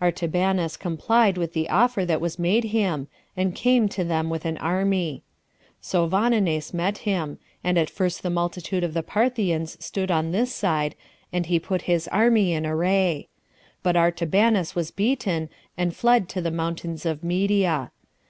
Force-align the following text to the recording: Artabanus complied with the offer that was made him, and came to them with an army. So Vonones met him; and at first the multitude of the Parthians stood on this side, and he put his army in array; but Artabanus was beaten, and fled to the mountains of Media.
Artabanus 0.00 0.76
complied 0.76 1.36
with 1.36 1.54
the 1.54 1.68
offer 1.68 2.04
that 2.04 2.20
was 2.20 2.38
made 2.38 2.62
him, 2.66 3.08
and 3.36 3.52
came 3.52 3.88
to 3.88 4.04
them 4.04 4.30
with 4.30 4.44
an 4.44 4.56
army. 4.58 5.24
So 5.80 6.06
Vonones 6.08 6.72
met 6.72 6.98
him; 6.98 7.40
and 7.64 7.76
at 7.76 7.90
first 7.90 8.22
the 8.22 8.30
multitude 8.30 8.84
of 8.84 8.94
the 8.94 9.02
Parthians 9.02 9.76
stood 9.84 10.08
on 10.08 10.30
this 10.30 10.54
side, 10.54 10.94
and 11.32 11.46
he 11.46 11.58
put 11.58 11.82
his 11.90 12.06
army 12.12 12.52
in 12.52 12.64
array; 12.64 13.26
but 13.82 13.96
Artabanus 13.96 14.76
was 14.76 14.92
beaten, 14.92 15.48
and 15.76 15.96
fled 15.96 16.28
to 16.28 16.40
the 16.40 16.52
mountains 16.52 17.04
of 17.04 17.24
Media. 17.24 17.90